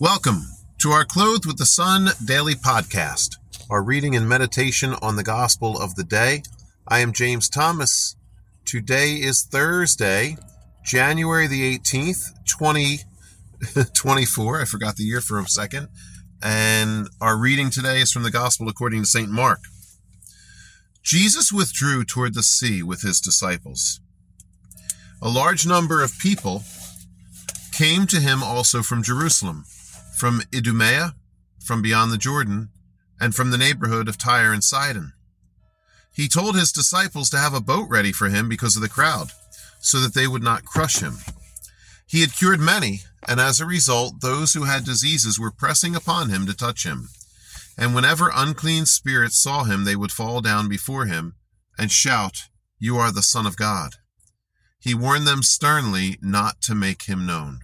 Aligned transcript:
Welcome 0.00 0.44
to 0.78 0.90
our 0.90 1.04
Clothed 1.04 1.44
with 1.44 1.58
the 1.58 1.66
Sun 1.66 2.10
daily 2.24 2.54
podcast, 2.54 3.34
our 3.68 3.82
reading 3.82 4.14
and 4.14 4.28
meditation 4.28 4.94
on 5.02 5.16
the 5.16 5.24
gospel 5.24 5.76
of 5.76 5.96
the 5.96 6.04
day. 6.04 6.44
I 6.86 7.00
am 7.00 7.12
James 7.12 7.48
Thomas. 7.48 8.14
Today 8.64 9.14
is 9.14 9.42
Thursday, 9.42 10.36
January 10.84 11.48
the 11.48 11.76
18th, 11.76 12.30
2024. 12.46 14.60
I 14.60 14.64
forgot 14.66 14.94
the 14.94 15.02
year 15.02 15.20
for 15.20 15.40
a 15.40 15.48
second. 15.48 15.88
And 16.40 17.08
our 17.20 17.36
reading 17.36 17.70
today 17.70 18.00
is 18.00 18.12
from 18.12 18.22
the 18.22 18.30
gospel 18.30 18.68
according 18.68 19.00
to 19.00 19.08
St. 19.08 19.28
Mark. 19.28 19.62
Jesus 21.02 21.52
withdrew 21.52 22.04
toward 22.04 22.34
the 22.34 22.44
sea 22.44 22.84
with 22.84 23.02
his 23.02 23.20
disciples. 23.20 23.98
A 25.20 25.28
large 25.28 25.66
number 25.66 26.04
of 26.04 26.20
people 26.20 26.62
came 27.72 28.06
to 28.06 28.20
him 28.20 28.44
also 28.44 28.84
from 28.84 29.02
Jerusalem 29.02 29.64
from 30.18 30.42
Idumea, 30.54 31.14
from 31.64 31.82
beyond 31.82 32.12
the 32.12 32.18
Jordan, 32.18 32.70
and 33.20 33.34
from 33.34 33.50
the 33.50 33.58
neighborhood 33.58 34.08
of 34.08 34.18
Tyre 34.18 34.52
and 34.52 34.62
Sidon. 34.62 35.12
He 36.12 36.28
told 36.28 36.56
his 36.56 36.72
disciples 36.72 37.30
to 37.30 37.38
have 37.38 37.54
a 37.54 37.60
boat 37.60 37.88
ready 37.88 38.12
for 38.12 38.28
him 38.28 38.48
because 38.48 38.76
of 38.76 38.82
the 38.82 38.88
crowd, 38.88 39.30
so 39.80 40.00
that 40.00 40.14
they 40.14 40.26
would 40.26 40.42
not 40.42 40.64
crush 40.64 40.98
him. 40.98 41.18
He 42.06 42.20
had 42.20 42.34
cured 42.34 42.60
many, 42.60 43.02
and 43.26 43.38
as 43.38 43.60
a 43.60 43.66
result, 43.66 44.20
those 44.20 44.54
who 44.54 44.64
had 44.64 44.84
diseases 44.84 45.38
were 45.38 45.50
pressing 45.50 45.94
upon 45.94 46.30
him 46.30 46.46
to 46.46 46.56
touch 46.56 46.84
him. 46.84 47.08
And 47.76 47.94
whenever 47.94 48.30
unclean 48.34 48.86
spirits 48.86 49.38
saw 49.38 49.64
him, 49.64 49.84
they 49.84 49.94
would 49.96 50.10
fall 50.10 50.40
down 50.40 50.68
before 50.68 51.06
him 51.06 51.34
and 51.78 51.92
shout, 51.92 52.48
You 52.78 52.96
are 52.96 53.12
the 53.12 53.22
Son 53.22 53.46
of 53.46 53.56
God. 53.56 53.94
He 54.80 54.94
warned 54.94 55.26
them 55.26 55.42
sternly 55.42 56.18
not 56.20 56.60
to 56.62 56.74
make 56.74 57.02
him 57.02 57.24
known. 57.24 57.60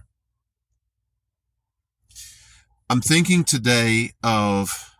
I'm 2.87 3.01
thinking 3.01 3.43
today 3.43 4.11
of 4.23 4.91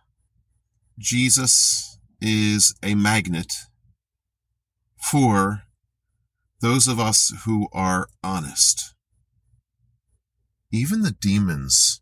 Jesus 0.98 2.00
is 2.20 2.74
a 2.82 2.96
magnet 2.96 3.52
for 5.08 5.62
those 6.60 6.88
of 6.88 6.98
us 6.98 7.32
who 7.44 7.68
are 7.72 8.08
honest. 8.24 8.92
Even 10.72 11.02
the 11.02 11.12
demons 11.12 12.00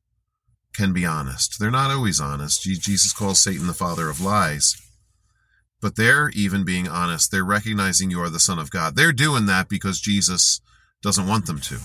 can 0.74 0.94
be 0.94 1.04
honest. 1.04 1.60
They're 1.60 1.70
not 1.70 1.90
always 1.90 2.18
honest. 2.18 2.62
Jesus 2.62 3.12
calls 3.12 3.42
Satan 3.42 3.66
the 3.66 3.74
father 3.74 4.08
of 4.08 4.22
lies. 4.22 4.74
But 5.82 5.96
they're 5.96 6.30
even 6.30 6.64
being 6.64 6.88
honest. 6.88 7.30
They're 7.30 7.44
recognizing 7.44 8.10
you 8.10 8.22
are 8.22 8.30
the 8.30 8.40
Son 8.40 8.58
of 8.58 8.70
God. 8.70 8.96
They're 8.96 9.12
doing 9.12 9.44
that 9.46 9.68
because 9.68 10.00
Jesus 10.00 10.62
doesn't 11.02 11.26
want 11.26 11.44
them 11.44 11.60
to. 11.60 11.80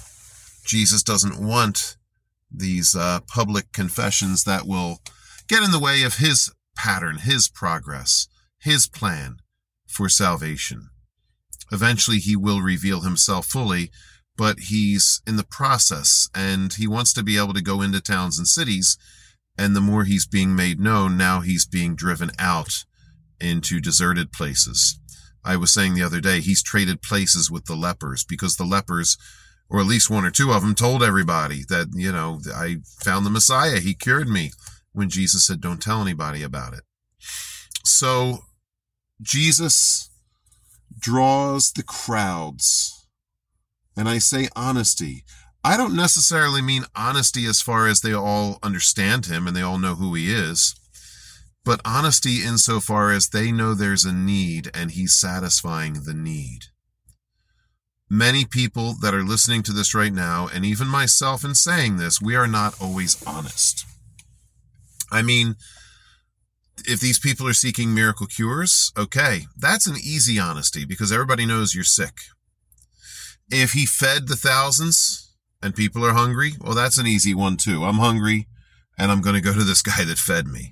Jesus 0.64 1.04
doesn't 1.04 1.38
want 1.38 1.98
these 2.52 2.96
uh, 2.96 3.20
public 3.28 3.72
confessions 3.72 4.44
that 4.44 4.66
will 4.66 5.00
get 5.48 5.64
in 5.64 5.72
the 5.72 5.80
way 5.80 6.04
of 6.04 6.18
his 6.18 6.52
pattern, 6.76 7.18
his 7.18 7.50
progress, 7.50 8.28
his 8.60 8.88
plan 8.88 9.38
for 9.88 10.10
salvation. 10.10 10.90
Eventually, 11.72 12.18
he 12.18 12.36
will 12.36 12.62
reveal 12.62 13.02
himself 13.02 13.46
fully, 13.46 13.92
but 14.38 14.60
he's 14.60 15.22
in 15.28 15.36
the 15.36 15.44
process 15.44 16.30
and 16.34 16.74
he 16.74 16.88
wants 16.88 17.14
to 17.14 17.24
be 17.24 17.38
able 17.38 17.54
to 17.54 17.62
go 17.62 17.82
into 17.82 18.02
towns 18.02 18.38
and 18.38 18.48
cities. 18.48 18.98
And 19.58 19.76
the 19.76 19.82
more 19.82 20.06
he's 20.06 20.26
being 20.26 20.56
made 20.56 20.80
known, 20.80 21.18
now 21.18 21.42
he's 21.42 21.66
being 21.66 21.96
driven 21.96 22.32
out 22.40 22.86
into 23.42 23.82
deserted 23.82 24.32
places. 24.32 25.00
I 25.44 25.58
was 25.58 25.74
saying 25.74 25.94
the 25.94 26.04
other 26.04 26.22
day, 26.22 26.40
he's 26.40 26.64
traded 26.64 27.02
places 27.02 27.50
with 27.50 27.66
the 27.66 27.76
lepers 27.76 28.24
because 28.24 28.56
the 28.56 28.66
lepers 28.66 29.18
or 29.70 29.80
at 29.80 29.86
least 29.86 30.10
one 30.10 30.26
or 30.26 30.32
two 30.32 30.52
of 30.52 30.62
them 30.62 30.76
told 30.76 31.04
everybody 31.04 31.64
that, 31.70 31.90
you 31.94 32.12
know, 32.12 32.40
I 32.54 32.78
found 33.04 33.26
the 33.26 33.30
Messiah. 33.30 33.80
He 33.80 33.94
cured 33.94 34.28
me 34.28 34.52
when 34.94 35.10
Jesus 35.10 35.46
said, 35.46 35.62
don't 35.62 35.82
tell 35.82 36.02
anybody 36.02 36.42
about 36.42 36.74
it. 36.74 36.82
So 37.84 38.40
Jesus 39.22 40.10
draws 40.98 41.72
the 41.72 41.84
crowds. 41.84 43.08
And 43.96 44.10
I 44.10 44.18
say 44.18 44.48
honesty. 44.56 45.24
I 45.64 45.76
don't 45.76 45.96
necessarily 45.96 46.62
mean 46.62 46.86
honesty 46.96 47.46
as 47.46 47.62
far 47.62 47.88
as 47.88 48.02
they 48.02 48.14
all 48.14 48.60
understand 48.64 49.26
him 49.26 49.46
and 49.46 49.56
they 49.56 49.62
all 49.62 49.78
know 49.78 49.96
who 49.96 50.16
he 50.16 50.34
is, 50.34 50.74
but 51.66 51.82
honesty 51.84 52.44
insofar 52.46 53.12
as 53.12 53.30
they 53.30 53.52
know 53.52 53.74
there's 53.74 54.06
a 54.06 54.14
need 54.14 54.72
and 54.74 54.92
he's 54.92 55.20
satisfying 55.20 56.06
the 56.06 56.14
need 56.14 56.68
many 58.10 58.46
people 58.46 58.96
that 59.02 59.14
are 59.14 59.24
listening 59.24 59.64
to 59.64 59.72
this 59.72 59.94
right 59.94 60.14
now, 60.14 60.50
and 60.54 60.66
even 60.66 60.88
myself 60.88 61.44
in 61.44 61.56
saying 61.56 61.98
this, 61.98 62.22
we 62.22 62.36
are 62.36 62.48
not 62.48 62.80
always 62.82 63.22
honest. 63.26 63.86
I 65.12 65.22
mean, 65.22 65.56
if 66.86 67.00
these 67.00 67.20
people 67.20 67.48
are 67.48 67.54
seeking 67.54 67.94
miracle 67.94 68.28
cures, 68.28 68.92
okay, 68.98 69.42
that's 69.58 69.88
an 69.88 69.98
easy 69.98 70.40
honesty 70.40 70.86
because 70.86 71.12
everybody 71.12 71.46
knows 71.46 71.76
you're 71.76 71.84
sick. 71.84 72.20
If 73.50 73.74
he 73.74 73.86
fed 73.86 74.28
the 74.28 74.36
thousands 74.36 75.34
and 75.62 75.76
people 75.76 76.06
are 76.06 76.14
hungry, 76.14 76.54
well, 76.62 76.76
that's 76.76 76.98
an 76.98 77.08
easy 77.08 77.34
one 77.34 77.58
too. 77.58 77.84
I'm 77.84 77.98
hungry 77.98 78.48
and 78.98 79.12
I'm 79.12 79.22
going 79.22 79.36
to 79.36 79.42
go 79.42 79.54
to 79.54 79.64
this 79.64 79.82
guy 79.82 80.04
that 80.04 80.18
fed 80.18 80.48
me. 80.48 80.72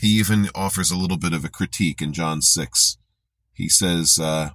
He 0.00 0.08
even 0.08 0.48
offers 0.54 0.90
a 0.90 0.96
little 0.96 1.16
bit 1.16 1.32
of 1.32 1.44
a 1.44 1.48
critique 1.48 2.02
in 2.02 2.12
John 2.12 2.42
6. 2.42 2.98
He 3.54 3.68
says, 3.68 4.18
uh, 4.20 4.50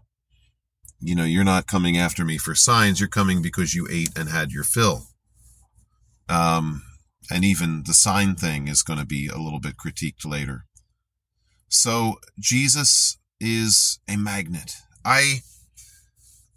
you 1.01 1.15
know, 1.15 1.23
you're 1.23 1.43
not 1.43 1.67
coming 1.67 1.97
after 1.97 2.23
me 2.23 2.37
for 2.37 2.53
signs. 2.55 2.99
You're 2.99 3.09
coming 3.09 3.41
because 3.41 3.73
you 3.73 3.87
ate 3.91 4.17
and 4.17 4.29
had 4.29 4.51
your 4.51 4.63
fill. 4.63 5.07
Um, 6.29 6.83
and 7.29 7.43
even 7.43 7.83
the 7.85 7.93
sign 7.93 8.35
thing 8.35 8.67
is 8.67 8.83
going 8.83 8.99
to 8.99 9.05
be 9.05 9.27
a 9.27 9.37
little 9.37 9.59
bit 9.59 9.75
critiqued 9.77 10.25
later. 10.25 10.65
So 11.67 12.15
Jesus 12.39 13.17
is 13.39 13.99
a 14.07 14.17
magnet. 14.17 14.75
I, 15.03 15.39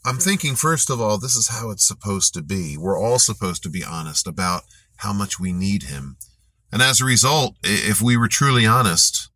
I'm 0.04 0.18
thinking, 0.18 0.54
first 0.54 0.90
of 0.90 1.00
all, 1.00 1.18
this 1.18 1.34
is 1.34 1.48
how 1.48 1.70
it's 1.70 1.86
supposed 1.86 2.34
to 2.34 2.42
be. 2.42 2.76
We're 2.76 3.00
all 3.00 3.18
supposed 3.18 3.62
to 3.62 3.70
be 3.70 3.82
honest 3.82 4.26
about 4.26 4.62
how 4.98 5.12
much 5.12 5.40
we 5.40 5.52
need 5.52 5.84
him. 5.84 6.16
And 6.70 6.82
as 6.82 7.00
a 7.00 7.04
result, 7.04 7.56
if 7.62 8.02
we 8.02 8.16
were 8.16 8.28
truly 8.28 8.66
honest, 8.66 9.30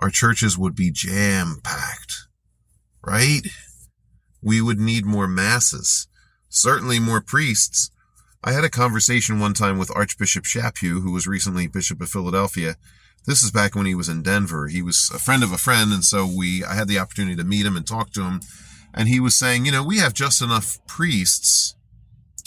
our 0.00 0.10
churches 0.10 0.58
would 0.58 0.74
be 0.74 0.90
jam 0.90 1.60
packed, 1.62 2.26
right? 3.06 3.42
We 4.42 4.60
would 4.60 4.78
need 4.78 5.04
more 5.04 5.28
masses, 5.28 6.08
certainly 6.48 6.98
more 6.98 7.20
priests. 7.20 7.90
I 8.42 8.52
had 8.52 8.64
a 8.64 8.70
conversation 8.70 9.38
one 9.38 9.54
time 9.54 9.78
with 9.78 9.94
Archbishop 9.94 10.44
Chaput, 10.44 11.02
who 11.02 11.12
was 11.12 11.26
recently 11.26 11.66
Bishop 11.66 12.00
of 12.00 12.08
Philadelphia. 12.08 12.76
This 13.26 13.42
is 13.42 13.50
back 13.50 13.74
when 13.74 13.86
he 13.86 13.94
was 13.94 14.08
in 14.08 14.22
Denver. 14.22 14.68
He 14.68 14.80
was 14.80 15.10
a 15.14 15.18
friend 15.18 15.42
of 15.42 15.52
a 15.52 15.58
friend, 15.58 15.92
and 15.92 16.04
so 16.04 16.26
we 16.26 16.64
I 16.64 16.74
had 16.74 16.88
the 16.88 16.98
opportunity 16.98 17.36
to 17.36 17.44
meet 17.44 17.66
him 17.66 17.76
and 17.76 17.86
talk 17.86 18.12
to 18.12 18.22
him. 18.22 18.40
And 18.94 19.08
he 19.08 19.20
was 19.20 19.36
saying, 19.36 19.66
you 19.66 19.72
know, 19.72 19.84
we 19.84 19.98
have 19.98 20.14
just 20.14 20.42
enough 20.42 20.78
priests 20.86 21.76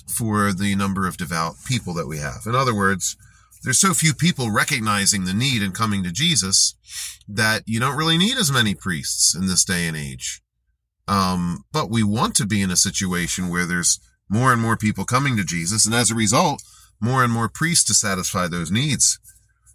for 0.07 0.51
the 0.51 0.75
number 0.75 1.07
of 1.07 1.17
devout 1.17 1.55
people 1.65 1.93
that 1.93 2.07
we 2.07 2.17
have. 2.17 2.41
In 2.45 2.55
other 2.55 2.75
words, 2.75 3.15
there's 3.63 3.79
so 3.79 3.93
few 3.93 4.13
people 4.13 4.51
recognizing 4.51 5.23
the 5.23 5.33
need 5.33 5.61
and 5.61 5.73
coming 5.73 6.03
to 6.03 6.11
Jesus 6.11 6.75
that 7.27 7.63
you 7.65 7.79
don't 7.79 7.97
really 7.97 8.17
need 8.17 8.37
as 8.37 8.51
many 8.51 8.75
priests 8.75 9.33
in 9.33 9.47
this 9.47 9.63
day 9.63 9.87
and 9.87 9.95
age. 9.95 10.42
Um, 11.07 11.65
but 11.71 11.89
we 11.89 12.03
want 12.03 12.35
to 12.35 12.45
be 12.45 12.61
in 12.61 12.71
a 12.71 12.77
situation 12.77 13.49
where 13.49 13.65
there's 13.65 13.99
more 14.29 14.53
and 14.53 14.61
more 14.61 14.77
people 14.77 15.05
coming 15.05 15.35
to 15.37 15.43
Jesus, 15.43 15.85
and 15.85 15.93
as 15.93 16.09
a 16.09 16.15
result, 16.15 16.63
more 17.01 17.23
and 17.23 17.33
more 17.33 17.49
priests 17.49 17.85
to 17.85 17.93
satisfy 17.93 18.47
those 18.47 18.71
needs 18.71 19.19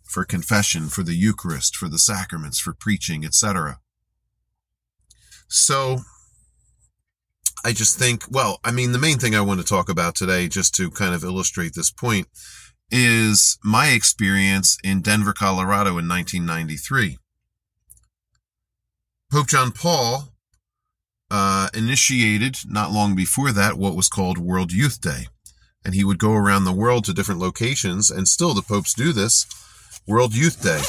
for 0.04 0.24
confession, 0.24 0.88
for 0.88 1.02
the 1.02 1.14
Eucharist, 1.14 1.76
for 1.76 1.88
the 1.88 1.98
sacraments, 1.98 2.58
for 2.58 2.72
preaching, 2.72 3.24
etc. 3.24 3.78
So 5.48 5.98
I 7.64 7.72
just 7.72 7.98
think, 7.98 8.24
well, 8.30 8.60
I 8.64 8.70
mean, 8.70 8.92
the 8.92 8.98
main 8.98 9.18
thing 9.18 9.34
I 9.34 9.42
want 9.42 9.60
to 9.60 9.66
talk 9.66 9.88
about 9.88 10.14
today, 10.14 10.48
just 10.48 10.74
to 10.76 10.90
kind 10.90 11.14
of 11.14 11.24
illustrate 11.24 11.74
this 11.74 11.90
point, 11.90 12.28
is 12.90 13.58
my 13.62 13.88
experience 13.88 14.78
in 14.82 15.02
Denver, 15.02 15.34
Colorado 15.34 15.90
in 15.98 16.08
1993. 16.08 17.18
Pope 19.30 19.46
John 19.46 19.72
Paul 19.72 20.32
uh, 21.30 21.68
initiated 21.74 22.56
not 22.66 22.92
long 22.92 23.14
before 23.14 23.52
that 23.52 23.78
what 23.78 23.96
was 23.96 24.08
called 24.08 24.38
World 24.38 24.72
Youth 24.72 25.00
Day. 25.00 25.26
And 25.84 25.94
he 25.94 26.04
would 26.04 26.18
go 26.18 26.32
around 26.32 26.64
the 26.64 26.72
world 26.72 27.04
to 27.04 27.14
different 27.14 27.40
locations, 27.40 28.10
and 28.10 28.26
still 28.26 28.54
the 28.54 28.62
popes 28.62 28.94
do 28.94 29.12
this 29.12 29.46
World 30.06 30.34
Youth 30.34 30.62
Day, 30.62 30.82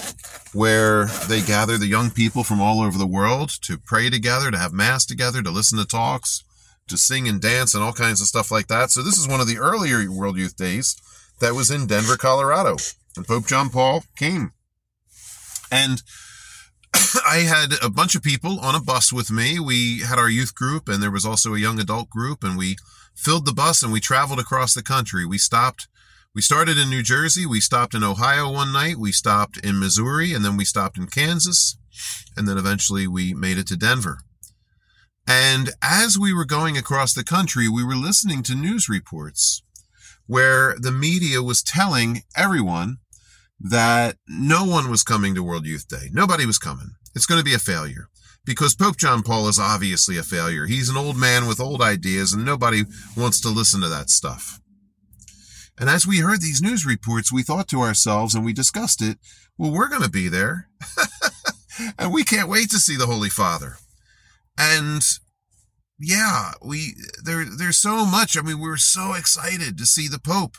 where 0.57 1.05
they 1.27 1.41
gather 1.41 1.77
the 1.77 1.87
young 1.87 2.09
people 2.09 2.43
from 2.43 2.61
all 2.61 2.81
over 2.81 2.97
the 2.97 3.05
world 3.05 3.49
to 3.63 3.77
pray 3.77 4.09
together, 4.09 4.49
to 4.49 4.57
have 4.57 4.73
Mass 4.73 5.05
together, 5.05 5.41
to 5.41 5.51
listen 5.51 5.77
to 5.77 5.85
talks, 5.85 6.43
to 6.87 6.97
sing 6.97 7.27
and 7.27 7.41
dance, 7.41 7.75
and 7.75 7.83
all 7.83 7.93
kinds 7.93 8.21
of 8.21 8.27
stuff 8.27 8.51
like 8.51 8.67
that. 8.67 8.91
So, 8.91 9.03
this 9.03 9.17
is 9.17 9.27
one 9.27 9.41
of 9.41 9.47
the 9.47 9.57
earlier 9.57 10.09
World 10.11 10.37
Youth 10.37 10.55
Days 10.55 10.95
that 11.39 11.53
was 11.53 11.69
in 11.69 11.87
Denver, 11.87 12.17
Colorado. 12.17 12.77
And 13.15 13.27
Pope 13.27 13.47
John 13.47 13.69
Paul 13.69 14.03
came. 14.17 14.53
And 15.71 16.01
I 17.27 17.45
had 17.47 17.73
a 17.83 17.89
bunch 17.89 18.15
of 18.15 18.23
people 18.23 18.59
on 18.59 18.75
a 18.75 18.81
bus 18.81 19.13
with 19.13 19.31
me. 19.31 19.59
We 19.59 19.99
had 19.99 20.17
our 20.17 20.29
youth 20.29 20.55
group 20.55 20.87
and 20.87 21.01
there 21.01 21.11
was 21.11 21.25
also 21.25 21.53
a 21.53 21.59
young 21.59 21.79
adult 21.79 22.09
group 22.09 22.43
and 22.43 22.57
we 22.57 22.77
filled 23.15 23.45
the 23.45 23.53
bus 23.53 23.83
and 23.83 23.91
we 23.91 23.99
traveled 23.99 24.39
across 24.39 24.73
the 24.73 24.83
country. 24.83 25.25
We 25.25 25.37
stopped 25.37 25.87
We 26.33 26.41
started 26.41 26.77
in 26.77 26.89
New 26.89 27.03
Jersey. 27.03 27.45
We 27.45 27.59
stopped 27.59 27.93
in 27.93 28.03
Ohio 28.03 28.51
one 28.51 28.71
night. 28.71 28.97
We 28.97 29.11
stopped 29.11 29.57
in 29.57 29.79
Missouri, 29.79 30.31
and 30.33 30.45
then 30.45 30.57
we 30.57 30.63
stopped 30.63 30.97
in 30.97 31.07
Kansas. 31.07 31.77
And 32.37 32.47
then 32.47 32.57
eventually 32.57 33.07
we 33.07 33.33
made 33.33 33.57
it 33.57 33.67
to 33.67 33.75
Denver. 33.75 34.19
And 35.27 35.71
as 35.81 36.17
we 36.17 36.33
were 36.33 36.45
going 36.45 36.77
across 36.77 37.13
the 37.13 37.23
country, 37.23 37.67
we 37.67 37.83
were 37.83 37.95
listening 37.95 38.41
to 38.43 38.55
news 38.55 38.87
reports 38.87 39.63
where 40.27 40.75
the 40.79 40.91
media 40.91 41.41
was 41.41 41.63
telling 41.63 42.21
everyone 42.37 42.97
that 43.59 44.17
no 44.27 44.65
one 44.65 44.89
was 44.89 45.03
coming 45.03 45.35
to 45.35 45.43
World 45.43 45.65
Youth 45.65 45.87
Day. 45.87 46.09
Nobody 46.11 46.45
was 46.45 46.57
coming. 46.57 46.91
It's 47.15 47.25
going 47.25 47.39
to 47.39 47.45
be 47.45 47.53
a 47.53 47.59
failure 47.59 48.07
because 48.45 48.75
Pope 48.75 48.97
John 48.97 49.21
Paul 49.21 49.47
is 49.47 49.59
obviously 49.59 50.17
a 50.17 50.23
failure. 50.23 50.65
He's 50.65 50.89
an 50.89 50.97
old 50.97 51.17
man 51.17 51.47
with 51.47 51.59
old 51.59 51.81
ideas 51.81 52.33
and 52.33 52.45
nobody 52.45 52.83
wants 53.17 53.41
to 53.41 53.49
listen 53.49 53.81
to 53.81 53.89
that 53.89 54.09
stuff. 54.09 54.59
And 55.79 55.89
as 55.89 56.05
we 56.05 56.19
heard 56.19 56.41
these 56.41 56.61
news 56.61 56.85
reports, 56.85 57.31
we 57.31 57.43
thought 57.43 57.69
to 57.69 57.81
ourselves 57.81 58.35
and 58.35 58.43
we 58.43 58.53
discussed 58.53 59.01
it, 59.01 59.17
well, 59.57 59.71
we're 59.71 59.87
going 59.87 60.03
to 60.03 60.09
be 60.09 60.27
there. 60.27 60.67
and 61.99 62.13
we 62.13 62.23
can't 62.23 62.49
wait 62.49 62.69
to 62.71 62.79
see 62.79 62.97
the 62.97 63.05
Holy 63.05 63.29
Father. 63.29 63.75
And 64.57 65.01
yeah, 65.99 66.51
we 66.61 66.95
there 67.23 67.45
there's 67.45 67.77
so 67.77 68.05
much. 68.05 68.37
I 68.37 68.41
mean, 68.41 68.59
we 68.59 68.69
were 68.69 68.77
so 68.77 69.13
excited 69.13 69.77
to 69.77 69.85
see 69.85 70.07
the 70.07 70.19
Pope. 70.19 70.57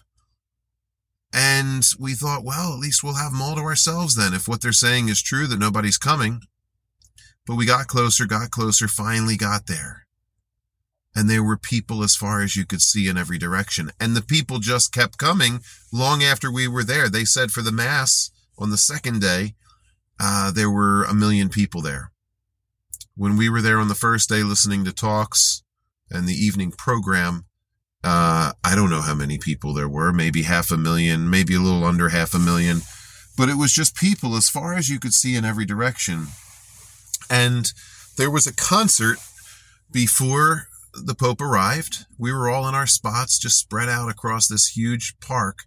And 1.32 1.84
we 1.98 2.14
thought, 2.14 2.44
well, 2.44 2.72
at 2.72 2.80
least 2.80 3.04
we'll 3.04 3.14
have 3.14 3.32
them 3.32 3.42
all 3.42 3.54
to 3.54 3.60
ourselves 3.60 4.16
then 4.16 4.34
if 4.34 4.48
what 4.48 4.62
they're 4.62 4.72
saying 4.72 5.08
is 5.08 5.22
true 5.22 5.46
that 5.46 5.58
nobody's 5.58 5.98
coming. 5.98 6.40
But 7.46 7.56
we 7.56 7.66
got 7.66 7.86
closer, 7.86 8.26
got 8.26 8.50
closer, 8.50 8.88
finally 8.88 9.36
got 9.36 9.66
there. 9.66 10.06
And 11.14 11.28
there 11.28 11.42
were 11.42 11.56
people 11.56 12.02
as 12.02 12.14
far 12.14 12.42
as 12.42 12.54
you 12.54 12.64
could 12.64 12.82
see 12.82 13.08
in 13.08 13.18
every 13.18 13.38
direction. 13.38 13.90
And 13.98 14.14
the 14.14 14.22
people 14.22 14.58
just 14.58 14.92
kept 14.92 15.18
coming 15.18 15.60
long 15.92 16.22
after 16.22 16.52
we 16.52 16.68
were 16.68 16.84
there. 16.84 17.08
They 17.08 17.24
said 17.24 17.50
for 17.50 17.62
the 17.62 17.72
Mass 17.72 18.30
on 18.58 18.70
the 18.70 18.76
second 18.76 19.20
day, 19.20 19.54
uh, 20.20 20.50
there 20.52 20.70
were 20.70 21.04
a 21.04 21.14
million 21.14 21.48
people 21.48 21.80
there. 21.80 22.12
When 23.16 23.36
we 23.36 23.48
were 23.48 23.62
there 23.62 23.78
on 23.78 23.88
the 23.88 23.94
first 23.94 24.28
day 24.28 24.42
listening 24.42 24.84
to 24.84 24.92
talks 24.92 25.62
and 26.10 26.28
the 26.28 26.34
evening 26.34 26.70
program, 26.70 27.46
uh, 28.02 28.52
I 28.64 28.74
don't 28.74 28.90
know 28.90 29.02
how 29.02 29.14
many 29.14 29.36
people 29.36 29.74
there 29.74 29.88
were, 29.88 30.12
maybe 30.12 30.42
half 30.42 30.70
a 30.70 30.76
million, 30.76 31.28
maybe 31.28 31.54
a 31.54 31.60
little 31.60 31.84
under 31.84 32.08
half 32.08 32.34
a 32.34 32.38
million, 32.38 32.80
but 33.36 33.48
it 33.48 33.58
was 33.58 33.72
just 33.72 33.94
people 33.94 34.36
as 34.36 34.48
far 34.48 34.74
as 34.74 34.88
you 34.88 34.98
could 34.98 35.12
see 35.12 35.36
in 35.36 35.44
every 35.44 35.66
direction. 35.66 36.28
And 37.28 37.72
there 38.16 38.30
was 38.30 38.46
a 38.46 38.54
concert 38.54 39.18
before 39.92 40.68
the 40.94 41.14
Pope 41.14 41.40
arrived. 41.40 42.06
We 42.18 42.32
were 42.32 42.48
all 42.48 42.66
in 42.68 42.74
our 42.74 42.86
spots, 42.86 43.38
just 43.38 43.58
spread 43.58 43.88
out 43.88 44.10
across 44.10 44.48
this 44.48 44.68
huge 44.68 45.14
park. 45.20 45.58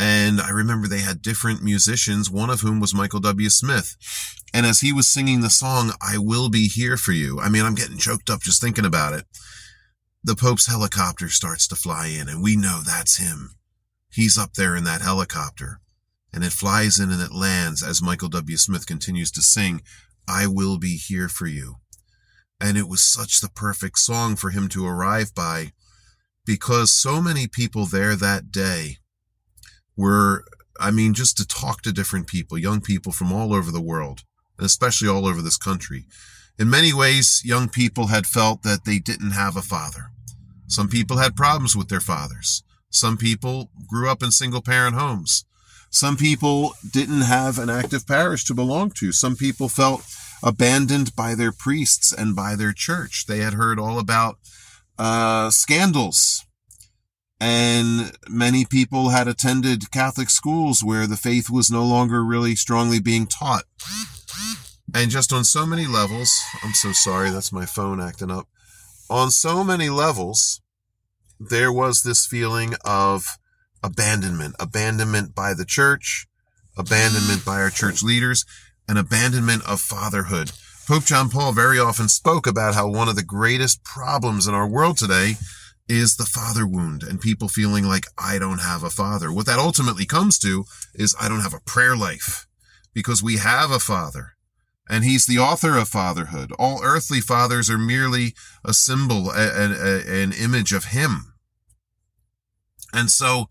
And 0.00 0.40
I 0.40 0.50
remember 0.50 0.86
they 0.86 1.00
had 1.00 1.20
different 1.20 1.62
musicians, 1.62 2.30
one 2.30 2.50
of 2.50 2.60
whom 2.60 2.80
was 2.80 2.94
Michael 2.94 3.20
W. 3.20 3.50
Smith. 3.50 3.96
And 4.54 4.64
as 4.64 4.80
he 4.80 4.92
was 4.92 5.08
singing 5.08 5.40
the 5.40 5.50
song, 5.50 5.92
I 6.00 6.16
Will 6.18 6.48
Be 6.48 6.68
Here 6.68 6.96
for 6.96 7.12
You, 7.12 7.38
I 7.38 7.48
mean, 7.48 7.64
I'm 7.64 7.74
getting 7.74 7.98
choked 7.98 8.30
up 8.30 8.40
just 8.40 8.62
thinking 8.62 8.86
about 8.86 9.12
it 9.12 9.24
the 10.28 10.36
Pope's 10.36 10.66
helicopter 10.66 11.30
starts 11.30 11.66
to 11.66 11.74
fly 11.74 12.08
in, 12.08 12.28
and 12.28 12.42
we 12.42 12.54
know 12.54 12.82
that's 12.84 13.16
him. 13.16 13.54
He's 14.12 14.36
up 14.36 14.52
there 14.52 14.76
in 14.76 14.84
that 14.84 15.00
helicopter, 15.00 15.80
and 16.34 16.44
it 16.44 16.52
flies 16.52 16.98
in 16.98 17.10
and 17.10 17.22
it 17.22 17.32
lands 17.32 17.82
as 17.82 18.02
Michael 18.02 18.28
W. 18.28 18.58
Smith 18.58 18.86
continues 18.86 19.30
to 19.32 19.40
sing, 19.40 19.80
I 20.28 20.46
will 20.46 20.78
be 20.78 20.98
here 20.98 21.30
for 21.30 21.46
you. 21.46 21.76
And 22.60 22.76
it 22.76 22.90
was 22.90 23.02
such 23.02 23.40
the 23.40 23.48
perfect 23.48 23.98
song 24.00 24.36
for 24.36 24.50
him 24.50 24.68
to 24.68 24.86
arrive 24.86 25.34
by 25.34 25.72
because 26.44 26.90
so 26.92 27.22
many 27.22 27.46
people 27.46 27.86
there 27.86 28.14
that 28.14 28.52
day 28.52 28.98
were, 29.96 30.44
I 30.78 30.90
mean, 30.90 31.14
just 31.14 31.38
to 31.38 31.46
talk 31.46 31.80
to 31.82 31.92
different 31.92 32.26
people, 32.26 32.58
young 32.58 32.82
people 32.82 33.12
from 33.12 33.32
all 33.32 33.54
over 33.54 33.70
the 33.70 33.80
world, 33.80 34.24
and 34.58 34.66
especially 34.66 35.08
all 35.08 35.26
over 35.26 35.40
this 35.40 35.56
country. 35.56 36.04
In 36.58 36.68
many 36.68 36.92
ways, 36.92 37.40
young 37.46 37.70
people 37.70 38.08
had 38.08 38.26
felt 38.26 38.62
that 38.64 38.84
they 38.84 38.98
didn't 38.98 39.30
have 39.30 39.56
a 39.56 39.62
father. 39.62 40.10
Some 40.68 40.88
people 40.88 41.16
had 41.16 41.34
problems 41.34 41.74
with 41.74 41.88
their 41.88 42.00
fathers. 42.00 42.62
Some 42.90 43.16
people 43.16 43.70
grew 43.86 44.10
up 44.10 44.22
in 44.22 44.30
single 44.30 44.62
parent 44.62 44.94
homes. 44.94 45.44
Some 45.90 46.16
people 46.16 46.74
didn't 46.90 47.22
have 47.22 47.58
an 47.58 47.70
active 47.70 48.06
parish 48.06 48.44
to 48.44 48.54
belong 48.54 48.90
to. 48.96 49.10
Some 49.10 49.36
people 49.36 49.68
felt 49.68 50.02
abandoned 50.42 51.16
by 51.16 51.34
their 51.34 51.52
priests 51.52 52.12
and 52.12 52.36
by 52.36 52.54
their 52.54 52.72
church. 52.72 53.24
They 53.26 53.38
had 53.38 53.54
heard 53.54 53.78
all 53.78 53.98
about 53.98 54.38
uh, 54.98 55.50
scandals. 55.50 56.44
And 57.40 58.12
many 58.28 58.64
people 58.64 59.10
had 59.10 59.28
attended 59.28 59.90
Catholic 59.90 60.28
schools 60.28 60.82
where 60.82 61.06
the 61.06 61.16
faith 61.16 61.48
was 61.48 61.70
no 61.70 61.84
longer 61.84 62.22
really 62.24 62.54
strongly 62.56 63.00
being 63.00 63.26
taught. 63.26 63.64
And 64.94 65.10
just 65.10 65.32
on 65.32 65.44
so 65.44 65.64
many 65.64 65.86
levels, 65.86 66.30
I'm 66.62 66.74
so 66.74 66.92
sorry, 66.92 67.30
that's 67.30 67.52
my 67.52 67.64
phone 67.64 68.00
acting 68.00 68.30
up 68.30 68.48
on 69.10 69.30
so 69.30 69.64
many 69.64 69.88
levels, 69.88 70.60
there 71.40 71.72
was 71.72 72.02
this 72.02 72.26
feeling 72.26 72.74
of 72.84 73.38
abandonment, 73.82 74.54
abandonment 74.58 75.34
by 75.34 75.54
the 75.54 75.64
church, 75.64 76.26
abandonment 76.76 77.44
by 77.44 77.60
our 77.60 77.70
church 77.70 78.02
leaders, 78.02 78.44
and 78.88 78.98
abandonment 78.98 79.62
of 79.66 79.80
fatherhood. 79.80 80.52
Pope 80.86 81.04
John 81.04 81.28
Paul 81.28 81.52
very 81.52 81.78
often 81.78 82.08
spoke 82.08 82.46
about 82.46 82.74
how 82.74 82.88
one 82.88 83.08
of 83.08 83.16
the 83.16 83.22
greatest 83.22 83.84
problems 83.84 84.46
in 84.46 84.54
our 84.54 84.66
world 84.66 84.96
today 84.96 85.34
is 85.88 86.16
the 86.16 86.24
father 86.24 86.66
wound 86.66 87.02
and 87.02 87.20
people 87.20 87.48
feeling 87.48 87.84
like 87.84 88.04
I 88.16 88.38
don't 88.38 88.60
have 88.60 88.82
a 88.82 88.90
father. 88.90 89.32
What 89.32 89.46
that 89.46 89.58
ultimately 89.58 90.06
comes 90.06 90.38
to 90.40 90.64
is 90.94 91.14
I 91.20 91.28
don't 91.28 91.40
have 91.40 91.54
a 91.54 91.60
prayer 91.60 91.96
life 91.96 92.46
because 92.94 93.22
we 93.22 93.36
have 93.36 93.70
a 93.70 93.78
father 93.78 94.34
and 94.88 95.04
he's 95.04 95.26
the 95.26 95.38
author 95.38 95.76
of 95.76 95.88
fatherhood. 95.88 96.52
All 96.58 96.80
earthly 96.82 97.20
fathers 97.20 97.68
are 97.68 97.78
merely 97.78 98.34
a 98.64 98.72
symbol, 98.72 99.30
a, 99.30 99.34
a, 99.36 100.22
an 100.22 100.32
image 100.32 100.72
of 100.72 100.86
him. 100.86 101.34
And 102.92 103.10
so, 103.10 103.48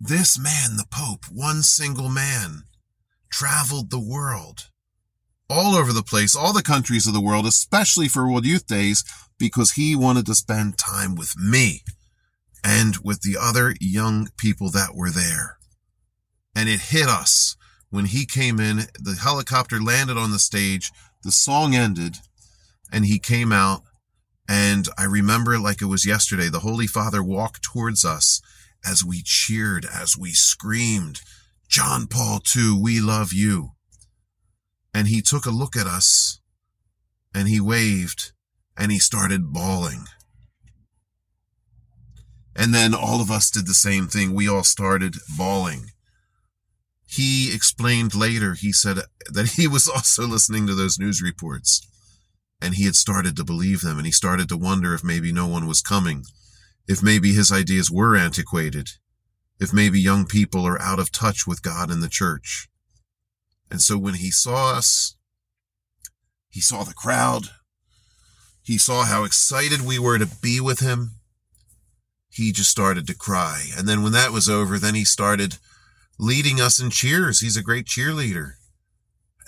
this 0.00 0.38
man, 0.38 0.76
the 0.76 0.86
Pope, 0.90 1.26
one 1.30 1.62
single 1.62 2.08
man, 2.08 2.64
traveled 3.30 3.90
the 3.90 4.00
world, 4.00 4.68
all 5.48 5.76
over 5.76 5.92
the 5.92 6.02
place, 6.02 6.34
all 6.34 6.52
the 6.52 6.62
countries 6.62 7.06
of 7.06 7.14
the 7.14 7.20
world, 7.20 7.46
especially 7.46 8.08
for 8.08 8.28
World 8.28 8.44
Youth 8.44 8.66
Days, 8.66 9.04
because 9.38 9.72
he 9.72 9.94
wanted 9.94 10.26
to 10.26 10.34
spend 10.34 10.76
time 10.76 11.14
with 11.14 11.36
me 11.38 11.82
and 12.64 12.96
with 13.04 13.22
the 13.22 13.36
other 13.40 13.74
young 13.80 14.28
people 14.36 14.70
that 14.70 14.94
were 14.94 15.10
there. 15.10 15.58
And 16.54 16.68
it 16.68 16.80
hit 16.80 17.08
us 17.08 17.56
when 17.92 18.06
he 18.06 18.24
came 18.24 18.58
in, 18.58 18.86
the 18.98 19.18
helicopter 19.22 19.78
landed 19.78 20.16
on 20.16 20.30
the 20.30 20.38
stage, 20.38 20.90
the 21.24 21.30
song 21.30 21.74
ended, 21.74 22.16
and 22.90 23.04
he 23.04 23.18
came 23.18 23.52
out. 23.52 23.82
And 24.48 24.88
I 24.96 25.04
remember 25.04 25.58
like 25.58 25.82
it 25.82 25.86
was 25.86 26.06
yesterday, 26.06 26.48
the 26.48 26.60
Holy 26.60 26.86
Father 26.86 27.22
walked 27.22 27.62
towards 27.62 28.02
us 28.02 28.40
as 28.82 29.04
we 29.04 29.20
cheered, 29.22 29.84
as 29.84 30.16
we 30.16 30.30
screamed, 30.30 31.20
John 31.68 32.06
Paul 32.06 32.40
II, 32.56 32.80
we 32.80 32.98
love 32.98 33.34
you. 33.34 33.72
And 34.94 35.06
he 35.06 35.20
took 35.20 35.44
a 35.44 35.50
look 35.50 35.76
at 35.76 35.86
us 35.86 36.40
and 37.34 37.46
he 37.46 37.60
waved 37.60 38.32
and 38.74 38.90
he 38.90 38.98
started 38.98 39.52
bawling. 39.52 40.06
And 42.56 42.74
then 42.74 42.94
all 42.94 43.20
of 43.20 43.30
us 43.30 43.50
did 43.50 43.66
the 43.66 43.74
same 43.74 44.06
thing. 44.06 44.32
We 44.32 44.48
all 44.48 44.64
started 44.64 45.16
bawling 45.36 45.90
he 47.12 47.54
explained 47.54 48.14
later, 48.14 48.54
he 48.54 48.72
said 48.72 49.00
that 49.30 49.50
he 49.56 49.68
was 49.68 49.86
also 49.86 50.26
listening 50.26 50.66
to 50.66 50.74
those 50.74 50.98
news 50.98 51.20
reports 51.20 51.86
and 52.62 52.74
he 52.74 52.84
had 52.84 52.94
started 52.94 53.36
to 53.36 53.44
believe 53.44 53.82
them 53.82 53.98
and 53.98 54.06
he 54.06 54.12
started 54.12 54.48
to 54.48 54.56
wonder 54.56 54.94
if 54.94 55.04
maybe 55.04 55.30
no 55.30 55.46
one 55.46 55.66
was 55.66 55.82
coming, 55.82 56.24
if 56.88 57.02
maybe 57.02 57.34
his 57.34 57.52
ideas 57.52 57.90
were 57.90 58.16
antiquated, 58.16 58.88
if 59.60 59.74
maybe 59.74 60.00
young 60.00 60.24
people 60.24 60.66
are 60.66 60.80
out 60.80 60.98
of 60.98 61.12
touch 61.12 61.46
with 61.46 61.62
God 61.62 61.90
and 61.90 62.02
the 62.02 62.08
church. 62.08 62.68
And 63.70 63.82
so 63.82 63.98
when 63.98 64.14
he 64.14 64.30
saw 64.30 64.72
us, 64.72 65.14
he 66.48 66.62
saw 66.62 66.82
the 66.82 66.94
crowd, 66.94 67.48
he 68.62 68.78
saw 68.78 69.04
how 69.04 69.24
excited 69.24 69.82
we 69.82 69.98
were 69.98 70.18
to 70.18 70.28
be 70.40 70.60
with 70.60 70.80
him. 70.80 71.16
He 72.30 72.52
just 72.52 72.70
started 72.70 73.06
to 73.08 73.14
cry. 73.14 73.66
And 73.76 73.86
then 73.86 74.02
when 74.02 74.12
that 74.12 74.32
was 74.32 74.48
over, 74.48 74.78
then 74.78 74.94
he 74.94 75.04
started 75.04 75.58
leading 76.22 76.60
us 76.60 76.80
in 76.80 76.88
cheers. 76.88 77.40
He's 77.40 77.56
a 77.56 77.62
great 77.62 77.84
cheerleader. 77.84 78.52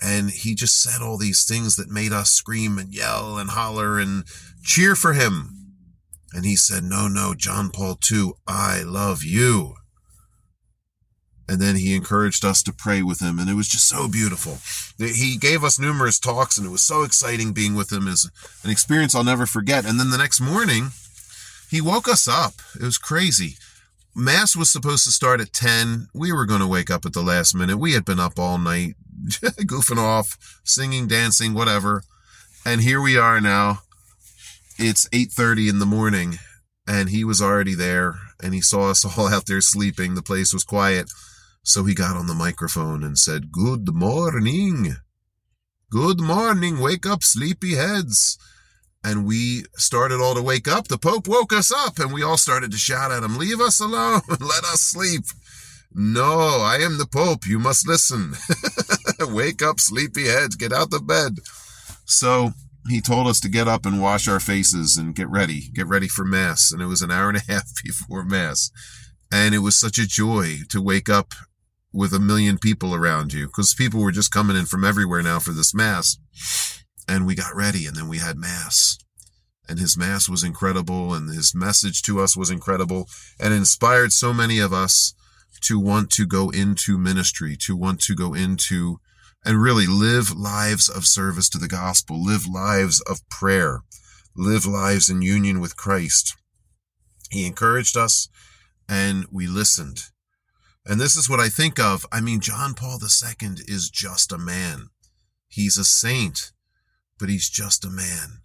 And 0.02 0.31
he 0.31 0.57
just 0.57 0.83
said 0.83 1.00
all 1.00 1.16
these 1.16 1.47
things 1.47 1.76
that 1.76 1.88
made 1.88 2.12
us 2.12 2.31
scream 2.31 2.78
and 2.78 2.93
yell 2.93 3.38
and 3.38 3.50
holler 3.50 3.99
and 3.99 4.25
cheer 4.64 4.97
for 4.97 5.12
him. 5.12 5.50
And 6.33 6.45
he 6.45 6.57
said, 6.57 6.83
No, 6.83 7.07
no, 7.07 7.33
John 7.33 7.71
Paul 7.71 7.97
II, 8.11 8.33
I 8.47 8.83
love 8.83 9.23
you. 9.23 9.76
And 11.49 11.61
then 11.61 11.76
he 11.76 11.95
encouraged 11.95 12.45
us 12.45 12.61
to 12.64 12.73
pray 12.73 13.02
with 13.02 13.21
him. 13.21 13.38
And 13.38 13.49
it 13.49 13.54
was 13.54 13.69
just 13.69 13.88
so 13.88 14.09
beautiful. 14.09 14.59
He 14.99 15.37
gave 15.37 15.62
us 15.62 15.78
numerous 15.78 16.19
talks, 16.19 16.59
and 16.59 16.66
it 16.66 16.71
was 16.71 16.83
so 16.83 17.02
exciting 17.02 17.52
being 17.52 17.75
with 17.76 17.93
him. 17.93 18.09
as 18.09 18.28
an 18.64 18.71
experience 18.71 19.14
I'll 19.14 19.23
never 19.23 19.47
forget. 19.47 19.85
And 19.85 20.00
then 20.00 20.11
the 20.11 20.19
next 20.19 20.40
morning, 20.40 20.88
he 21.71 21.81
woke 21.81 22.09
us 22.09 22.26
up. 22.26 22.54
It 22.75 22.83
was 22.83 22.99
crazy 22.99 23.59
Mass 24.16 24.54
was 24.54 24.71
supposed 24.71 25.04
to 25.04 25.11
start 25.11 25.40
at 25.40 25.52
10. 25.52 26.09
We 26.14 26.33
were 26.33 26.47
going 26.47 26.61
to 26.61 26.66
wake 26.66 26.90
up 26.90 27.04
at 27.04 27.12
the 27.12 27.23
last 27.23 27.54
minute. 27.54 27.78
We 27.78 27.94
had 27.94 28.04
been 28.04 28.21
up 28.21 28.38
all 28.38 28.59
night, 28.59 28.94
goofing 29.28 29.99
off, 29.99 30.61
singing, 30.64 31.09
dancing, 31.09 31.52
whatever. 31.52 32.04
And 32.64 32.80
here 32.80 33.00
we 33.00 33.16
are 33.16 33.40
now. 33.40 33.80
It's 34.78 35.09
8:30 35.11 35.68
in 35.68 35.78
the 35.78 35.87
morning 35.87 36.38
and 36.87 37.09
he 37.09 37.25
was 37.25 37.40
already 37.40 37.75
there 37.75 38.14
and 38.42 38.54
he 38.54 38.61
saw 38.61 38.90
us 38.90 39.04
all 39.18 39.28
out 39.28 39.47
there 39.47 39.61
sleeping. 39.61 40.14
The 40.14 40.23
place 40.23 40.52
was 40.52 40.64
quiet. 40.64 41.11
So 41.62 41.85
he 41.85 41.94
got 41.94 42.16
on 42.16 42.26
the 42.26 42.35
microphone 42.35 43.02
and 43.02 43.18
said, 43.18 43.50
Good 43.50 43.94
morning. 43.94 44.97
Good 45.90 46.21
morning. 46.21 46.78
Wake 46.78 47.06
up, 47.06 47.23
sleepy 47.23 47.75
heads. 47.75 48.38
And 49.04 49.26
we 49.26 49.64
started 49.76 50.20
all 50.20 50.34
to 50.34 50.42
wake 50.42 50.66
up. 50.66 50.88
The 50.88 50.96
Pope 50.96 51.28
woke 51.28 51.52
us 51.52 51.70
up 51.70 51.99
and 51.99 52.12
we 52.12 52.23
all 52.23 52.38
started 52.38 52.73
to 52.73 52.78
shout 52.78 53.12
at 53.12 53.23
him, 53.23 53.37
Leave 53.37 53.61
us 53.61 53.78
alone. 53.78 54.23
Let 54.28 54.64
us 54.64 54.80
sleep. 54.80 55.25
No, 55.94 56.58
I 56.61 56.78
am 56.80 56.99
the 56.99 57.06
Pope. 57.06 57.46
You 57.46 57.58
must 57.58 57.87
listen. 57.87 58.34
wake 59.34 59.62
up, 59.62 59.78
sleepy 59.78 60.26
heads. 60.26 60.56
Get 60.56 60.73
out 60.73 60.90
the 60.90 61.00
bed. 61.00 61.38
So 62.06 62.52
he 62.88 63.00
told 63.00 63.28
us 63.28 63.40
to 63.40 63.49
get 63.49 63.68
up 63.68 63.87
and 63.87 64.00
wash 64.00 64.26
our 64.26 64.40
faces 64.40 64.96
and 64.96 65.14
get 65.14 65.28
ready, 65.28 65.68
get 65.75 65.87
ready 65.87 66.08
for 66.08 66.25
Mass. 66.25 66.73
And 66.73 66.82
it 66.82 66.87
was 66.87 67.02
an 67.02 67.11
hour 67.11 67.28
and 67.28 67.38
a 67.38 67.42
half 67.52 67.70
before 67.84 68.25
Mass. 68.25 68.70
And 69.30 69.54
it 69.54 69.58
was 69.58 69.78
such 69.78 69.99
a 69.99 70.06
joy 70.06 70.58
to 70.70 70.82
wake 70.82 71.08
up 71.08 71.34
with 71.92 72.12
a 72.12 72.18
million 72.18 72.58
people 72.58 72.94
around 72.94 73.32
you 73.32 73.46
because 73.46 73.73
people 73.75 74.00
were 74.00 74.12
just 74.12 74.32
coming 74.32 74.56
in 74.56 74.66
from 74.66 74.84
everywhere 74.84 75.23
now 75.23 75.38
for 75.38 75.52
this 75.52 75.75
Mass. 75.75 76.18
And 77.08 77.26
we 77.26 77.34
got 77.34 77.54
ready 77.54 77.87
and 77.87 77.96
then 77.96 78.08
we 78.08 78.18
had 78.18 78.37
Mass. 78.37 78.99
And 79.68 79.78
his 79.78 79.96
Mass 79.96 80.28
was 80.28 80.44
incredible 80.44 81.14
and 81.14 81.30
his 81.30 81.54
message 81.54 82.02
to 82.02 82.20
us 82.20 82.37
was 82.37 82.50
incredible 82.50 83.08
and 83.40 83.54
inspired 83.54 84.12
so 84.12 84.32
many 84.32 84.58
of 84.58 84.73
us 84.73 85.14
to 85.62 85.78
want 85.78 86.11
to 86.11 86.26
go 86.26 86.50
into 86.50 86.99
ministry, 86.99 87.56
to 87.56 87.76
want 87.76 88.00
to 88.02 88.14
go 88.14 88.34
into 88.34 88.99
and 89.44 89.62
really 89.62 89.87
live 89.87 90.34
lives 90.34 90.88
of 90.88 91.06
service 91.06 91.49
to 91.50 91.58
the 91.58 91.68
gospel, 91.68 92.23
live 92.23 92.46
lives 92.46 93.00
of 93.02 93.26
prayer, 93.28 93.80
live 94.37 94.66
lives 94.66 95.08
in 95.08 95.23
union 95.23 95.61
with 95.61 95.76
Christ. 95.76 96.34
He 97.30 97.46
encouraged 97.46 97.96
us 97.96 98.28
and 98.88 99.26
we 99.30 99.46
listened. 99.46 100.04
And 100.87 101.00
this 101.00 101.16
is 101.16 101.28
what 101.28 101.40
I 101.40 101.49
think 101.49 101.80
of. 101.80 102.04
I 102.12 102.20
mean, 102.20 102.40
John 102.40 102.75
Paul 102.75 102.99
II 103.00 103.49
is 103.66 103.88
just 103.90 104.32
a 104.32 104.38
man. 104.38 104.88
He's 105.49 105.78
a 105.78 105.84
saint, 105.84 106.52
but 107.18 107.28
he's 107.28 107.49
just 107.49 107.85
a 107.85 107.90
man. 107.90 108.42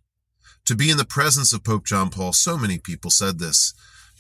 To 0.65 0.75
be 0.75 0.91
in 0.91 0.97
the 0.97 1.05
presence 1.05 1.51
of 1.53 1.63
Pope 1.63 1.85
John 1.85 2.09
Paul, 2.09 2.33
so 2.33 2.57
many 2.57 2.77
people 2.77 3.09
said 3.09 3.39
this. 3.39 3.73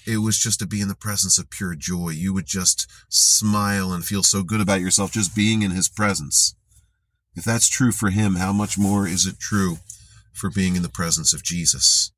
It 0.07 0.17
was 0.17 0.39
just 0.39 0.59
to 0.59 0.67
be 0.67 0.81
in 0.81 0.87
the 0.87 0.95
presence 0.95 1.37
of 1.37 1.49
pure 1.49 1.75
joy. 1.75 2.09
You 2.09 2.33
would 2.33 2.47
just 2.47 2.87
smile 3.09 3.91
and 3.91 4.03
feel 4.03 4.23
so 4.23 4.43
good 4.43 4.61
about 4.61 4.81
yourself 4.81 5.11
just 5.11 5.35
being 5.35 5.61
in 5.61 5.71
his 5.71 5.89
presence. 5.89 6.55
If 7.35 7.43
that's 7.43 7.69
true 7.69 7.91
for 7.91 8.09
him, 8.09 8.35
how 8.35 8.51
much 8.51 8.77
more 8.77 9.07
is 9.07 9.25
it 9.25 9.39
true 9.39 9.77
for 10.33 10.49
being 10.49 10.75
in 10.75 10.81
the 10.81 10.89
presence 10.89 11.33
of 11.33 11.43
Jesus? 11.43 12.11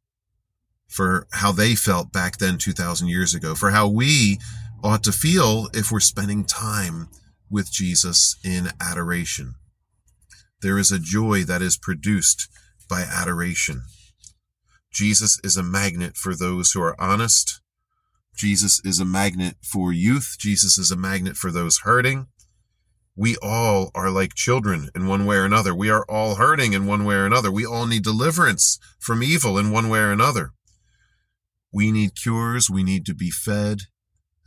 For 0.87 1.27
how 1.31 1.51
they 1.51 1.75
felt 1.75 2.13
back 2.13 2.37
then 2.37 2.57
2,000 2.57 3.07
years 3.07 3.33
ago, 3.33 3.55
for 3.55 3.71
how 3.71 3.87
we 3.87 4.39
ought 4.83 5.03
to 5.03 5.11
feel 5.11 5.67
if 5.73 5.91
we're 5.91 5.99
spending 5.99 6.45
time 6.45 7.09
with 7.49 7.71
Jesus 7.71 8.37
in 8.43 8.69
adoration. 8.79 9.55
There 10.61 10.77
is 10.77 10.91
a 10.91 10.99
joy 10.99 11.43
that 11.43 11.61
is 11.61 11.77
produced 11.77 12.47
by 12.89 13.01
adoration. 13.01 13.83
Jesus 14.91 15.39
is 15.43 15.57
a 15.57 15.63
magnet 15.63 16.17
for 16.17 16.35
those 16.35 16.71
who 16.71 16.81
are 16.81 16.99
honest. 16.99 17.61
Jesus 18.35 18.81
is 18.83 18.99
a 18.99 19.05
magnet 19.05 19.55
for 19.61 19.93
youth. 19.93 20.35
Jesus 20.39 20.77
is 20.77 20.91
a 20.91 20.97
magnet 20.97 21.37
for 21.37 21.51
those 21.51 21.79
hurting 21.79 22.27
we 23.15 23.35
all 23.41 23.91
are 23.93 24.09
like 24.09 24.35
children 24.35 24.89
in 24.95 25.07
one 25.07 25.25
way 25.25 25.35
or 25.35 25.45
another. 25.45 25.75
We 25.75 25.89
are 25.89 26.05
all 26.07 26.35
hurting 26.35 26.73
in 26.73 26.85
one 26.85 27.03
way 27.03 27.15
or 27.15 27.25
another. 27.25 27.51
We 27.51 27.65
all 27.65 27.85
need 27.85 28.03
deliverance 28.03 28.79
from 28.99 29.21
evil 29.21 29.57
in 29.57 29.71
one 29.71 29.89
way 29.89 29.99
or 29.99 30.11
another. 30.11 30.51
We 31.73 31.91
need 31.91 32.15
cures. 32.15 32.69
We 32.69 32.83
need 32.83 33.05
to 33.05 33.13
be 33.13 33.29
fed. 33.29 33.81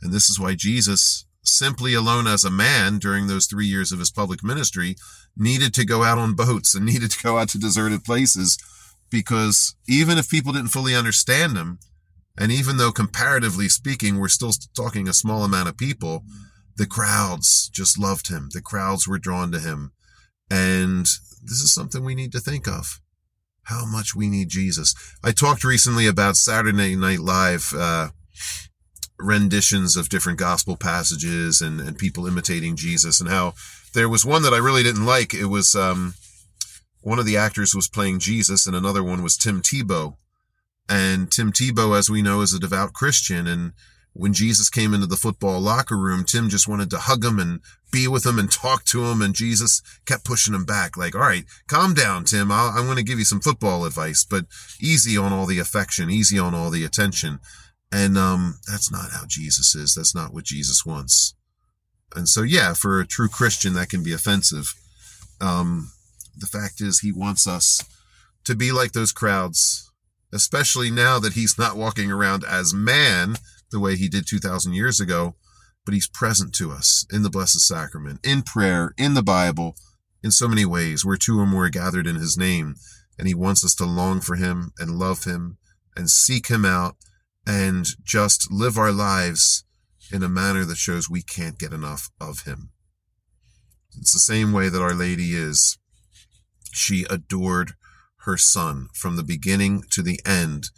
And 0.01 0.11
this 0.11 0.29
is 0.29 0.39
why 0.39 0.55
Jesus, 0.55 1.24
simply 1.47 1.93
alone 1.93 2.27
as 2.27 2.43
a 2.43 2.51
man 2.51 2.97
during 2.97 3.27
those 3.27 3.45
three 3.45 3.65
years 3.65 3.91
of 3.91 3.99
his 3.99 4.11
public 4.11 4.43
ministry, 4.43 4.95
needed 5.37 5.73
to 5.73 5.85
go 5.85 6.03
out 6.03 6.17
on 6.17 6.33
boats 6.33 6.75
and 6.75 6.85
needed 6.85 7.11
to 7.11 7.23
go 7.23 7.37
out 7.37 7.49
to 7.49 7.57
deserted 7.57 8.03
places 8.03 8.57
because 9.09 9.75
even 9.87 10.17
if 10.17 10.29
people 10.29 10.51
didn't 10.53 10.69
fully 10.69 10.95
understand 10.95 11.55
him, 11.55 11.79
and 12.37 12.51
even 12.51 12.77
though 12.77 12.91
comparatively 12.91 13.69
speaking, 13.69 14.19
we're 14.19 14.27
still 14.27 14.51
talking 14.75 15.07
a 15.07 15.13
small 15.13 15.43
amount 15.43 15.69
of 15.69 15.77
people, 15.77 16.23
the 16.75 16.85
crowds 16.85 17.69
just 17.69 17.97
loved 17.97 18.29
him. 18.29 18.49
The 18.51 18.61
crowds 18.61 19.07
were 19.07 19.17
drawn 19.17 19.51
to 19.53 19.59
him. 19.59 19.93
And 20.51 21.05
this 21.05 21.61
is 21.61 21.73
something 21.73 22.03
we 22.03 22.15
need 22.15 22.31
to 22.33 22.39
think 22.39 22.67
of. 22.67 22.99
How 23.63 23.85
much 23.85 24.13
we 24.15 24.29
need 24.29 24.49
Jesus. 24.49 24.93
I 25.23 25.31
talked 25.31 25.63
recently 25.63 26.07
about 26.07 26.35
Saturday 26.35 26.95
Night 26.95 27.19
Live, 27.19 27.73
uh, 27.75 28.09
renditions 29.17 29.95
of 29.95 30.09
different 30.09 30.39
gospel 30.39 30.75
passages 30.75 31.61
and, 31.61 31.79
and 31.79 31.97
people 31.97 32.27
imitating 32.27 32.75
Jesus 32.75 33.19
and 33.19 33.29
how 33.29 33.53
there 33.93 34.09
was 34.09 34.25
one 34.25 34.41
that 34.43 34.53
I 34.53 34.57
really 34.57 34.83
didn't 34.83 35.05
like. 35.05 35.33
It 35.33 35.45
was, 35.45 35.75
um, 35.75 36.15
one 37.01 37.19
of 37.19 37.25
the 37.25 37.37
actors 37.37 37.75
was 37.75 37.87
playing 37.87 38.19
Jesus 38.19 38.65
and 38.65 38.75
another 38.75 39.03
one 39.03 39.21
was 39.23 39.37
Tim 39.37 39.61
Tebow. 39.61 40.15
And 40.89 41.31
Tim 41.31 41.51
Tebow, 41.51 41.97
as 41.97 42.09
we 42.09 42.21
know, 42.21 42.41
is 42.41 42.53
a 42.53 42.59
devout 42.59 42.93
Christian 42.93 43.47
and 43.47 43.73
when 44.15 44.31
Jesus 44.31 44.69
came 44.69 44.93
into 44.93 45.07
the 45.07 45.17
football 45.17 45.59
locker 45.59 45.97
room, 45.97 46.23
Tim 46.23 46.47
just 46.47 46.69
wanted 46.69 46.89
to 46.91 46.99
hug 46.99 47.25
him 47.25 47.37
and 47.37 47.59
be 47.91 48.07
with 48.07 48.25
him 48.25 48.39
and 48.39 48.49
talk 48.49 48.85
to 48.85 49.03
him. 49.07 49.21
And 49.21 49.35
Jesus 49.35 49.81
kept 50.05 50.23
pushing 50.23 50.53
him 50.53 50.63
back, 50.63 50.95
like, 50.95 51.13
all 51.15 51.21
right, 51.21 51.43
calm 51.67 51.93
down, 51.93 52.23
Tim. 52.23 52.49
i 52.49 52.77
am 52.77 52.85
going 52.85 52.95
to 52.95 53.03
give 53.03 53.19
you 53.19 53.25
some 53.25 53.41
football 53.41 53.83
advice, 53.83 54.23
but 54.23 54.45
easy 54.81 55.17
on 55.17 55.33
all 55.33 55.45
the 55.45 55.59
affection, 55.59 56.09
easy 56.09 56.39
on 56.39 56.55
all 56.55 56.69
the 56.69 56.85
attention. 56.85 57.39
And 57.91 58.17
um, 58.17 58.59
that's 58.69 58.91
not 58.91 59.11
how 59.11 59.23
Jesus 59.27 59.75
is. 59.75 59.95
That's 59.95 60.15
not 60.15 60.33
what 60.33 60.43
Jesus 60.43 60.85
wants. 60.85 61.35
And 62.15 62.27
so, 62.27 62.41
yeah, 62.43 62.73
for 62.73 62.99
a 62.99 63.07
true 63.07 63.27
Christian, 63.27 63.73
that 63.73 63.89
can 63.89 64.03
be 64.03 64.13
offensive. 64.13 64.73
Um, 65.41 65.91
the 66.37 66.47
fact 66.47 66.81
is, 66.81 66.99
he 66.99 67.11
wants 67.11 67.47
us 67.47 67.81
to 68.45 68.55
be 68.55 68.71
like 68.71 68.93
those 68.93 69.11
crowds, 69.11 69.91
especially 70.33 70.89
now 70.89 71.19
that 71.19 71.33
he's 71.33 71.57
not 71.57 71.77
walking 71.77 72.11
around 72.11 72.43
as 72.43 72.73
man 72.73 73.35
the 73.71 73.79
way 73.79 73.95
he 73.95 74.07
did 74.07 74.27
2,000 74.27 74.73
years 74.73 74.99
ago, 74.99 75.35
but 75.85 75.93
he's 75.93 76.07
present 76.07 76.53
to 76.55 76.71
us 76.71 77.05
in 77.11 77.23
the 77.23 77.29
Blessed 77.29 77.59
Sacrament, 77.59 78.19
in 78.23 78.41
prayer, 78.41 78.93
in 78.97 79.13
the 79.13 79.23
Bible, 79.23 79.75
in 80.23 80.31
so 80.31 80.47
many 80.47 80.65
ways, 80.65 81.05
where 81.05 81.17
two 81.17 81.39
or 81.39 81.45
more 81.45 81.65
are 81.65 81.69
gathered 81.69 82.07
in 82.07 82.15
his 82.15 82.37
name. 82.37 82.75
And 83.17 83.27
he 83.27 83.33
wants 83.33 83.63
us 83.63 83.75
to 83.75 83.85
long 83.85 84.21
for 84.21 84.35
him 84.35 84.71
and 84.79 84.99
love 84.99 85.23
him 85.23 85.57
and 85.95 86.09
seek 86.09 86.47
him 86.47 86.65
out 86.65 86.95
and 87.47 87.85
just 88.03 88.51
live 88.51 88.77
our 88.77 88.91
lives 88.91 89.63
in 90.11 90.23
a 90.23 90.29
manner 90.29 90.65
that 90.65 90.77
shows 90.77 91.09
we 91.09 91.21
can't 91.21 91.59
get 91.59 91.73
enough 91.73 92.09
of 92.19 92.41
him. 92.41 92.69
It's 93.97 94.13
the 94.13 94.19
same 94.19 94.51
way 94.51 94.69
that 94.69 94.81
Our 94.81 94.93
Lady 94.93 95.35
is. 95.35 95.77
She 96.73 97.05
adored 97.09 97.73
her 98.25 98.37
son 98.37 98.87
from 98.93 99.15
the 99.15 99.23
beginning 99.23 99.83
to 99.91 100.01
the 100.01 100.19
end 100.25 100.69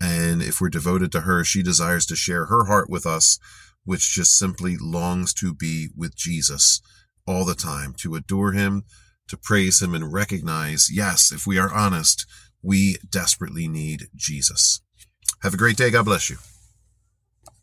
and 0.00 0.42
if 0.42 0.60
we're 0.60 0.70
devoted 0.70 1.12
to 1.12 1.20
her, 1.22 1.44
she 1.44 1.62
desires 1.62 2.06
to 2.06 2.16
share 2.16 2.46
her 2.46 2.64
heart 2.64 2.88
with 2.88 3.04
us, 3.04 3.38
which 3.84 4.14
just 4.14 4.36
simply 4.36 4.76
longs 4.80 5.34
to 5.34 5.54
be 5.54 5.88
with 5.94 6.16
Jesus 6.16 6.80
all 7.26 7.44
the 7.44 7.54
time, 7.54 7.94
to 7.98 8.14
adore 8.14 8.52
him, 8.52 8.84
to 9.28 9.36
praise 9.36 9.82
him, 9.82 9.94
and 9.94 10.12
recognize, 10.12 10.88
yes, 10.90 11.30
if 11.30 11.46
we 11.46 11.58
are 11.58 11.72
honest, 11.72 12.26
we 12.62 12.96
desperately 13.08 13.68
need 13.68 14.08
Jesus. 14.16 14.80
Have 15.42 15.54
a 15.54 15.56
great 15.56 15.76
day. 15.76 15.90
God 15.90 16.04
bless 16.04 16.28
you. 16.28 16.49